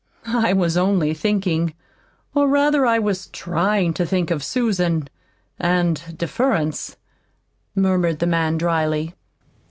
[0.25, 1.75] "I was only thinking
[2.33, 5.07] or rather I was TRYING to think of Susan
[5.59, 6.97] and deference,"
[7.75, 9.13] murmured the man dryly.